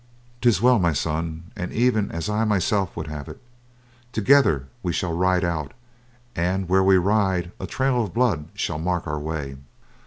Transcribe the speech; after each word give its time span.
"'Tis 0.41 0.63
well, 0.63 0.79
my 0.79 0.93
son, 0.93 1.51
and 1.55 1.71
even 1.71 2.11
as 2.11 2.27
I 2.27 2.43
myself 2.43 2.97
would 2.97 3.05
have 3.05 3.29
it; 3.29 3.39
together 4.11 4.67
we 4.81 4.91
shall 4.91 5.13
ride 5.15 5.43
out, 5.43 5.75
and 6.35 6.67
where 6.67 6.81
we 6.83 6.97
ride, 6.97 7.51
a 7.59 7.67
trail 7.67 8.03
of 8.03 8.11
blood 8.11 8.45
shall 8.55 8.79
mark 8.79 9.05
our 9.05 9.19
way. 9.19 9.57